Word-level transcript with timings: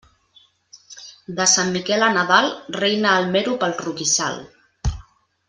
De 1.39 1.45
Sant 1.51 1.69
Miquel 1.75 2.05
a 2.07 2.07
Nadal 2.15 2.49
reina 2.79 3.13
el 3.21 3.29
mero 3.37 3.55
pel 3.65 3.77
roquissal. 3.85 4.43